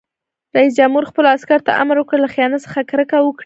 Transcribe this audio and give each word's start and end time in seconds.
رئیس 0.55 0.73
جمهور 0.79 1.03
خپلو 1.09 1.27
عسکرو 1.35 1.65
ته 1.67 1.71
امر 1.81 1.95
وکړ؛ 1.99 2.17
له 2.23 2.29
خیانت 2.35 2.59
څخه 2.65 2.79
کرکه 2.91 3.17
وکړئ! 3.21 3.39